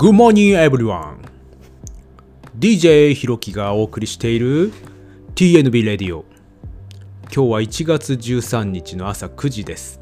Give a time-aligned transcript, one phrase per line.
[0.00, 1.18] Good morning everyone!
[2.58, 4.72] DJ ひろきがお送りしている
[5.34, 6.24] TNB レディオ
[7.24, 10.00] 今日は1月13日の朝9時です。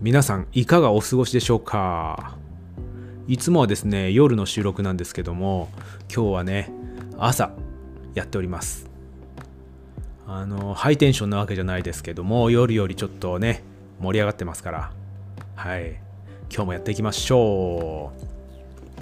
[0.00, 2.36] 皆さんいかがお過ごしでしょうか？
[3.26, 5.70] いつもはですね夜の収録なんですけども
[6.02, 6.70] 今日はね
[7.18, 7.50] 朝
[8.14, 8.88] やっております。
[10.24, 13.64] あのハイテンションなわけじゃないですけども夜よりちょっとね
[13.98, 14.92] 盛り上がってますから。
[15.56, 16.00] はい。
[16.48, 18.33] 今日もやっていきましょう。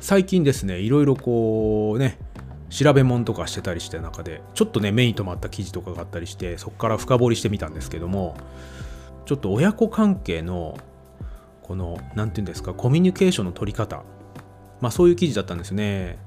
[0.03, 2.19] 最近ですねいろいろこうね
[2.71, 8.37] 調べ物とかしてたりして中でちょっとね目に留まった記事とかがあったりしてそこから深掘りしてみたんですけども
[9.27, 10.77] ちょっと親子関係の
[11.63, 14.03] この何て言うんですかコミュニケーションの取り方
[14.81, 16.19] まあそういう記事だったんですね。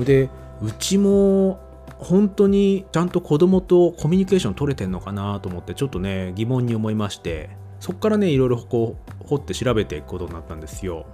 [0.00, 0.28] で
[0.60, 1.60] うちも
[1.98, 11.06] 本当にちゃんと子供とコミュニケーション取れてんのかなと思ってちょっとね疑問に思いましてそっからねいろいろこう掘って調べていくことになったんですよ。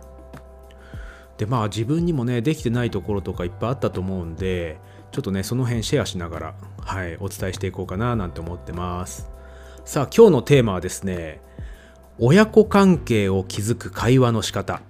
[1.40, 4.78] でまあ自分にもねできてないところとかいっぱいあったと思うんで
[5.10, 9.30] ちょっとねその辺シェアしながらはいお伝えしていこうかななんて思ってます。
[9.86, 11.40] さあ今日のテーマはですね
[12.18, 14.82] 親子関係を築く会話の仕方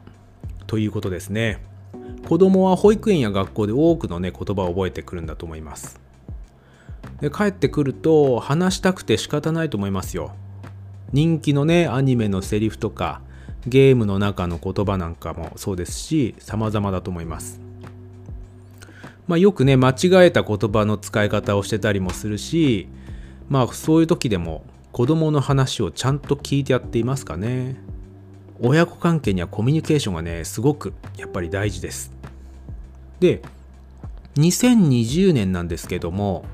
[0.67, 1.65] ということですね。
[2.29, 6.01] 子供は保育園や学校で多くのね言葉を覚えてくるんだと思います。
[7.21, 10.33] で帰ってくると話したくて仕方ないと思いますよ。
[11.13, 13.23] 人気のねアニメのセリフとか
[13.67, 17.61] ゲームの中の言葉なんかもそうですし様々だと思います。
[19.29, 22.89] まあよくね間違えた言葉の使い方をしてたりもするし
[23.49, 27.77] まあそういう時でも子供の話をちゃんと聞いてやっていますかね。
[28.63, 32.13] 親子関係にはコミュニケーションがねすごくやっぱり大事です。
[33.21, 33.43] で
[34.37, 36.45] 2020年なんですけども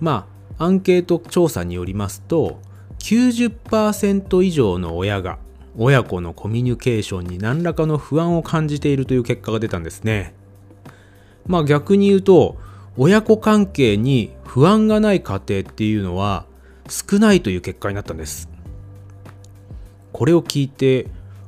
[0.00, 0.26] ま
[0.58, 2.60] あアンケート調査によりますと
[2.98, 5.38] 90%以上の親が
[5.76, 10.34] 親子のコミュニケーションに何らかの不安を感じているという結果が出たんですね。
[11.46, 12.56] まあ逆に言うと
[12.96, 16.44] 親子関係に不安がない家庭っていうのは
[16.88, 18.48] 少ないという結果になったんです。
[20.12, 21.06] これを聞いて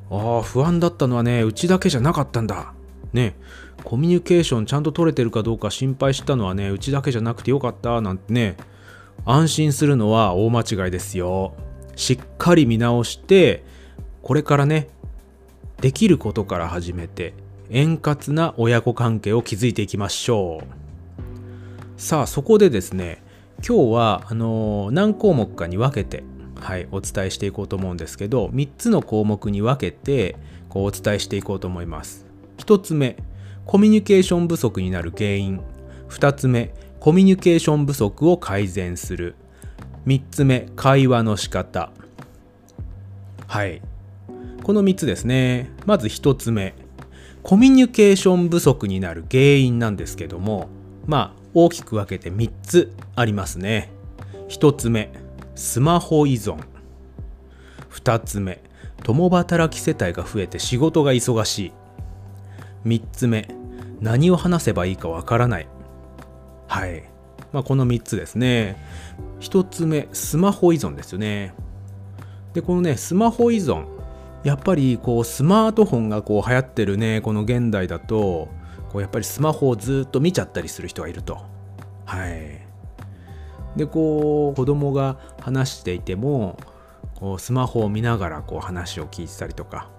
[0.09, 2.73] ああ不安だったのはねうちだけじゃなかったんだ。
[3.13, 3.35] ね
[3.83, 8.57] コミュニケーションちゃんと取れてるかどうか心配したのはねうちだけじゃなくてよかったなんてね
[9.25, 11.53] 安心するのは大間違いですよ。
[11.95, 13.63] しっかり見直して
[14.25, 14.87] これからね
[15.81, 17.35] できることから始めて
[17.69, 22.01] 円滑な親子関係を築いていきましょう。
[22.01, 23.21] さあそこでですね
[23.57, 26.23] 今日はあのー、何項目かに分けて
[26.55, 30.35] はいお伝えしていこうと思うんですけど3つの項目に分けて
[30.69, 32.25] こうお伝えしていこうと思います。
[32.57, 33.17] 1つ目
[33.67, 35.61] コミュニケーション不足になる原因。
[36.09, 39.35] 2つ目コミュニケーション不足を改善する。
[40.07, 41.91] 3つ目会話の仕方。
[43.45, 43.83] はい。
[44.65, 45.69] この3つですね。
[45.85, 46.73] まず1つ目。
[47.43, 50.69] コミュニケーション不足になる原因なんですけども。
[51.05, 53.91] まあ大きく分けて3つありますね。
[54.49, 55.11] 1つ目。
[55.53, 56.57] スマホ依存。
[57.91, 58.63] 2つ目。
[59.03, 61.71] 共働き世帯が増えて仕事が忙しい。
[62.87, 63.47] 3つ目。
[64.01, 65.67] 何を話せばいいかわからない。
[66.67, 67.03] はい。
[67.53, 68.83] まあ、この3つですね。
[69.41, 71.53] 1つ目、スマホ依存ですよね。
[72.55, 73.93] で、このね、スマホ依存。
[74.45, 78.47] やっぱりこうスマートフォンがこう流行ってるねこの現代だと
[78.91, 81.43] こうやっぱりスマホをずっと見ちゃったりする人がいると。
[82.05, 82.61] はい。
[83.75, 86.59] でこう子供が話していても
[87.15, 89.89] こうスマホを見ながらこう話を聞いてたりとか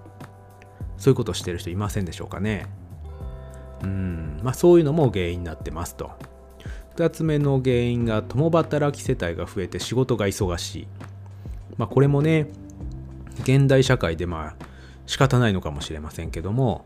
[0.95, 2.67] そういうことをしてる人いませんでしょうかね。
[3.83, 4.39] うん。
[4.43, 6.11] まあそういうのも原因になってますと。
[6.95, 10.87] 2つ目の原因が共働き世帯が増えて仕事が忙しい。
[11.75, 12.47] まあこれもね、
[13.41, 14.65] 現代社会でまあ
[15.05, 16.85] 仕方ないのかもしれませんけども、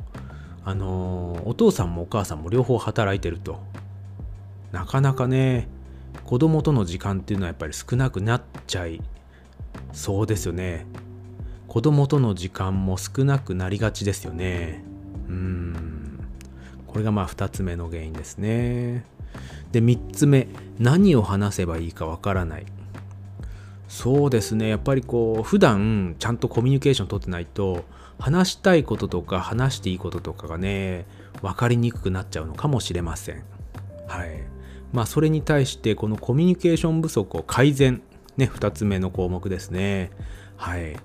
[0.64, 3.62] あの、お父さんもお母さんも両方働いてると。
[4.72, 5.68] なかなかね、
[6.26, 9.02] 子供との時間っていうのはやっぱり少なくなっちゃい
[9.92, 10.86] そうですよね。
[11.68, 14.84] 子供との時間も少なくなりがちですよね。
[15.28, 16.20] うん。
[16.88, 19.06] これがまあ2つ目の原因ですね。
[19.72, 20.48] で3つ目
[20.80, 22.66] 何を話せばいいかわからない
[23.92, 24.70] そうですね。
[24.70, 27.84] やっぱりこう普段ちゃんとコミュニケーション取ってないと
[28.20, 31.06] 話したいこととか話していいこととかがね
[31.42, 33.44] 分かりにくくなっちゃうのかもしれません。
[34.08, 34.44] はい。
[34.94, 38.02] まあそれに対してこのコミュニケーション不足を改善
[38.38, 40.10] ね2つ目の項目ですね。
[40.56, 40.96] はい。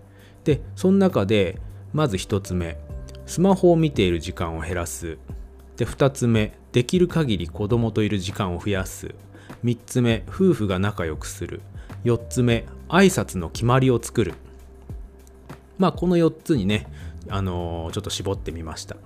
[0.44, 1.59] でその中で
[1.93, 2.79] まず1つ目
[3.27, 5.19] スマホを見ている時間を減らす。
[5.77, 9.12] で2つ目できる限り子供といる時間を増やす。
[9.65, 11.62] 3つ目夫婦が仲良くする。
[12.06, 14.35] 4つ目挨拶の決まりを作る。
[15.79, 16.87] まあこの4つにね
[17.29, 18.97] あのー、ちょっと絞ってみました。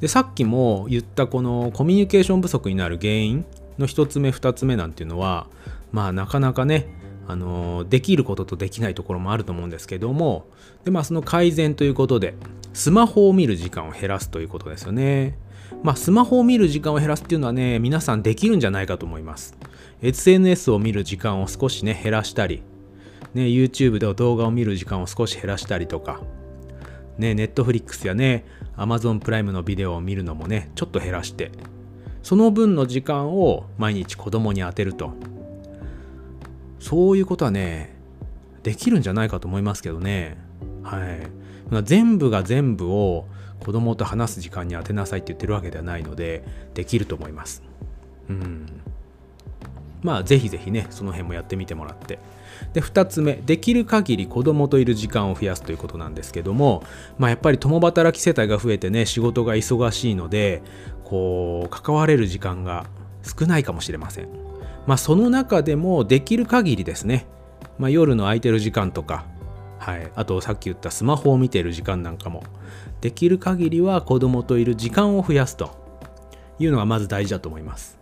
[0.00, 3.44] でさっきも言ったこのコミュニケーション不足になる原因
[3.78, 5.46] の1つ目2つ目なんていうのは
[5.92, 6.88] まあなかなかね
[7.26, 10.46] あのできることとできないところもあると思うんですけども
[10.84, 12.34] でまあその改善ということで
[12.72, 15.36] スマホを見る時間を減らすということですよね。
[15.82, 19.56] まあスマホを見る時間を減らすっていうのはね皆さんできるんじゃないかと思います。
[20.02, 22.62] SNS を見る時間を少しね減らしたり
[23.34, 26.20] ね YouTube で動画を見る時間を少し減らしたりとか
[27.18, 28.44] ね Netflix やね
[28.76, 31.50] Amazon プライムのビデオを見るのもねちょっと減らして
[32.22, 35.12] その分の時間を毎日子供に充てると。
[36.80, 37.96] そういうことはね
[38.62, 40.36] できるんじゃないかと思いますけどね。
[40.82, 41.82] はい。
[41.84, 43.26] 全部が全部を
[43.60, 46.44] 子供と話す時間に当てなさいって言ってるわけではないので
[46.74, 47.62] できると思います。
[48.28, 48.66] うん。
[50.02, 52.18] まあぜひぜひねその辺もやってみてもらって。
[52.72, 56.82] で2つ目できる限り子供といる時間を増やすということなんですけども
[57.16, 60.62] まあやっぱり共働き世帯が増えてね仕事が忙しいので
[61.04, 62.86] こう関われる時間が
[63.22, 64.28] 少ないかもしれません。
[64.86, 67.26] まあその中でもできる限りですね、
[67.78, 69.26] まあ、夜の空いてる時間とか
[69.78, 72.42] はい、あとさっき言ったスマホを見ている時間なんかも
[73.00, 75.70] できる限りは子供といる時間を増やすと
[76.58, 77.97] いうのがまず大事だと思います。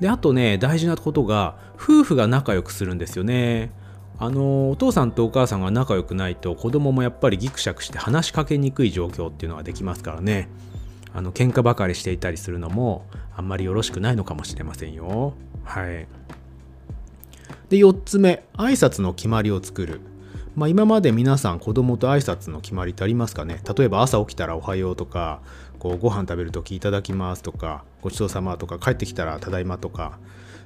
[0.00, 3.70] であとね大事なことが夫婦が仲良くするんですよね。
[4.18, 10.48] あのお父さんとお母さんが仲良くないと子供もやっぱりギクシャクして話しかけにくい状況っていうのができますからね。
[11.14, 15.34] あの喧嘩ばかりしていたりするのもあんまりよろしくないのかもしれませんよ。
[15.64, 16.06] はい。
[17.68, 20.00] で4つ目挨拶の決まりを作る。
[20.54, 23.60] まあ、今まで皆さん子供と挨拶の決まりってありますかね？
[23.76, 25.40] 例えば朝起きたらおはようとか
[25.86, 30.18] こうご飯食べるときいただきますとかごちそうさまとか帰ってきたらただいまとか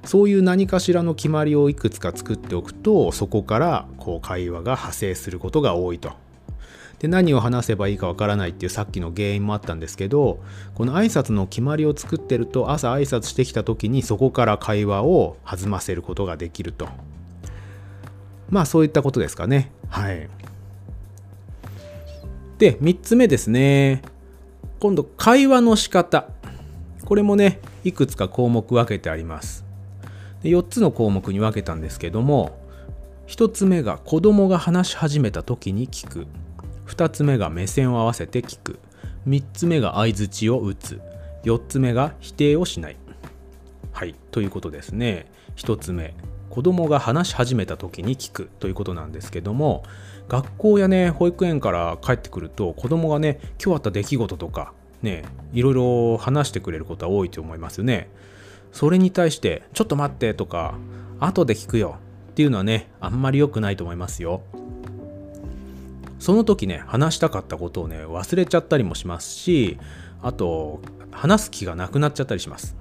[0.07, 6.13] そういう何かしらの決まりをいくつか作っておくとそこからこう会話が派生することが多いと。
[7.01, 10.39] で何を話せばいいかわからないっていうさっきの原因もあったんですけど
[10.75, 16.89] この挨拶の決まりを作ってると朝挨拶してきた時にそこから会話を弾ませることができると。
[18.51, 19.71] まあそういったことですかね。
[19.89, 20.29] はい。
[22.61, 24.03] で、3つ目ですね。
[24.81, 26.27] 今度、会話の仕方。
[27.05, 29.67] これもね、いくつか項目分けてあります。
[30.43, 32.59] で4つの項目に分けたんですけども、
[33.27, 36.27] 1つ目が子供が話し始めた時に聞く。
[36.87, 38.79] 2つ目が目線を合わせて聞く。
[39.29, 40.99] 3つ目が相づちを打つ。
[41.45, 42.97] 4つ目が否定をしない。
[43.93, 45.31] はい、ということですね。
[45.57, 46.15] 1つ目、
[46.51, 49.85] 子供が話し始めた時に聞くということなんですけども
[50.29, 58.11] 学校やね保育園から帰ってくると子供がね今日あった出来事とかねいろいろ話してくれることは多いと思いますよね。
[58.73, 60.75] それに対してちょっと待ってとか
[61.19, 61.99] 後で聞くよ。
[62.31, 64.43] っていうのはねあんまり良くないと思いますよ。
[66.19, 69.79] その時ね話したかったことをね忘れちゃったりもしますし
[70.23, 70.81] あと
[71.11, 72.77] 話す気がなくなっちゃったりします。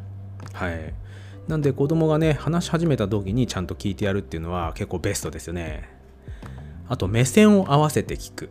[0.54, 0.94] はい。
[1.50, 5.90] なんで子供がね話し始めた時にちゃんと聞いてやるっていうのは結構ベストですよね。
[6.88, 8.50] あと目線を合わせて聞く。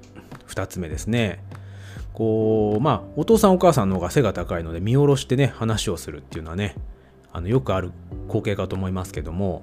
[0.48, 1.40] 2つ目ですね。
[2.12, 6.74] こうまあお父さんお母さんの方が背が高いので見下ろしてね話をするっていうのはね
[7.32, 7.92] あのよくある
[8.26, 9.62] 光景かと思いますけども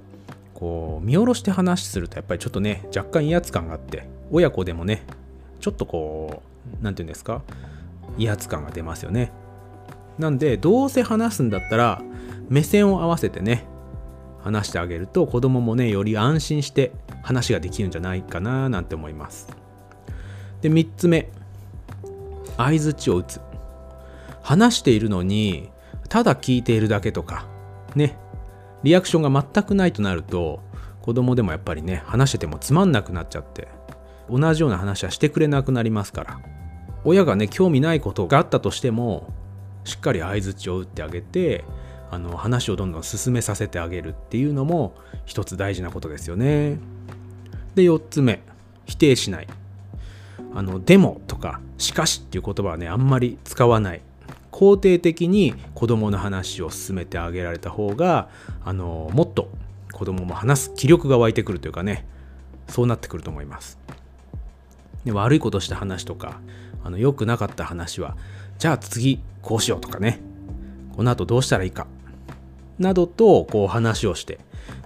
[0.54, 5.04] こう見下ろして話するとやっぱりちょっとね若干威圧感があって親子でもね
[5.60, 7.42] ちょっとこう何て言うんですか
[8.18, 9.34] 威圧感が出ますよね。
[10.18, 12.02] なんでどうせ話すんだったら
[12.50, 13.66] 目線を合わせてね
[14.44, 16.92] 話してあげると子供もねより安心して
[17.24, 19.48] 話ができるんじゃないかななんて思います。
[20.62, 21.30] で3つ目。
[22.58, 23.42] 相づちを打つ。
[24.42, 25.70] 話しているのに
[26.08, 27.48] ただ聞いているだけとか
[27.96, 28.18] ね。
[28.84, 30.62] リアクションが全くないとなると
[31.02, 33.68] 子供でもやっぱりね話しててもつまんなくなっちゃって
[34.30, 36.40] 同じような話はしてくれなくなりますから。
[37.04, 39.34] 親がね興味ないことがあったとしても
[39.84, 41.64] しっかり相づちを打ってあげて
[42.12, 44.96] あの話をどんどん進めさせてあげるっていうのも
[45.26, 46.78] 一つ大事なことですよね。
[47.76, 48.42] で4つ目
[48.86, 49.48] 否定しない。
[50.54, 54.02] あのでもとかしかしっていう言葉はねあんまり使わない。
[54.52, 58.30] 肯定的に子供の話を進めてあげられた方が
[58.64, 59.50] あのもっと
[59.92, 62.06] 子供も話す気力が湧いてくるというかね
[62.70, 63.78] そうなってくると思います。
[65.04, 66.40] で悪いことした話とか
[66.86, 68.16] あの良くなかった話は
[68.58, 70.22] じゃあ次こうしようとかね
[70.96, 71.86] この後どうしたらいいか
[72.80, 74.40] などとこう話をして。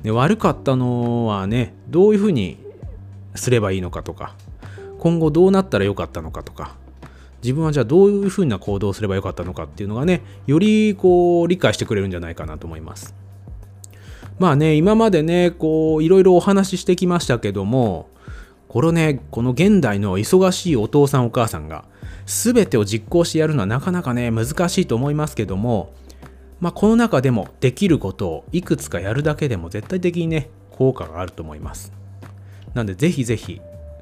[0.04, 2.58] で悪かったのはねどういうふうに
[3.36, 4.36] すればいいのかとか。
[5.00, 6.76] 今後どうなったらよかったのかとか。
[7.42, 13.16] 自分はじゃあどういうふうな行動をすればよかったのかっていうのがねよりこう理解してくれるんじゃないかなと思います。
[14.40, 18.10] まあね今までねこういろいろお話ししてきましたけども
[18.68, 21.86] これねこの現代の忙しいお父さんお母さんが
[22.26, 25.94] 全てを実行してやるのはなかなかね難しいと思いますけども
[26.60, 31.92] まあこの中でもできることをいくつかやるだけでも絶対的にね効果があると思います
[32.74, 33.62] なんでぜひぜひ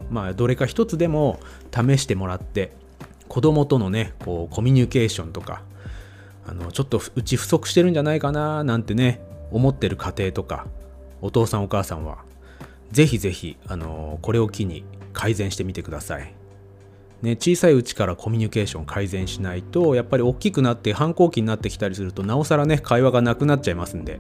[0.09, 1.39] まあどれか一つでも
[1.71, 2.71] 試してもらって
[3.27, 5.61] 子供とのねこうコミュニケーションとか
[6.47, 9.21] あのちょっとうち不足してるんじゃないかななんてね
[9.51, 10.67] 思ってる家庭とか
[11.21, 12.19] お父さんお母さんは
[12.91, 16.37] ぜひぜひあのこれを機に改善してみてください。
[17.21, 24.19] ね、小さいうちからコミュニケーション改善しないとやっぱり大きくなって反抗期になってきたりするとなおさらね会話がなくなっちゃいますんで。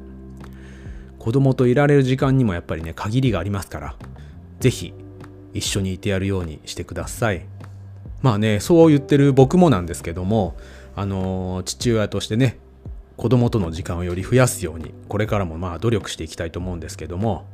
[1.27, 3.95] 子供といられる時間にもやっぱりね限りがありますから
[4.61, 4.93] 是非
[5.53, 7.45] 一緒にいてやるようにしてください。
[8.21, 10.55] まあねそう言ってる僕もなんですけども
[10.95, 12.57] あの父親としてね
[13.17, 17.45] 子供との時間をより増やすようにこれからもまあ努力していきたいと思うんですけども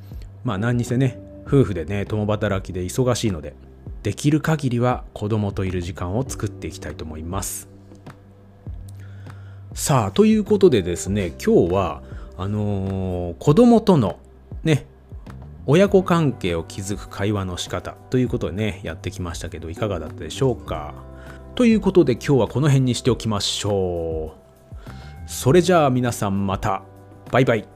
[0.43, 3.55] まあ何にせね夫婦でね共働きで忙しいので
[4.03, 7.69] できる限りは子供といる時間を作っていきたいと思います
[9.73, 12.03] さあということでですね今日は
[12.37, 14.19] あのー、子供との
[14.63, 14.85] ね
[15.65, 20.93] 親子関係を築く会話の仕方ということでねやってきましたけどいかがだったでしょうか？
[21.55, 25.29] ということで今日はこの辺にしておきましょう。
[25.29, 26.83] それじゃあ皆さんまた。
[27.31, 27.72] バイバイ。